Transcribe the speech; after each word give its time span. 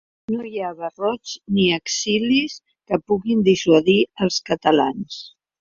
No 0.35 0.45
hi 0.51 0.61
ha 0.61 0.69
barrots 0.79 1.33
ni 1.57 1.67
exilis 1.75 2.57
que 2.71 3.01
puguin 3.13 3.47
dissuadir 3.51 3.99
els 4.27 4.45
catalans. 4.53 5.25